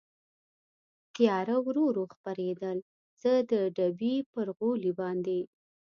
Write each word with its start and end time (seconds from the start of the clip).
تېاره 1.15 1.55
ورو 1.65 1.83
ورو 1.89 2.03
خپرېدل، 2.13 2.77
زه 3.21 3.31
د 3.51 3.53
ډبې 3.75 4.15
پر 4.31 4.47
غولي 4.57 4.91
باندې. 4.99 5.39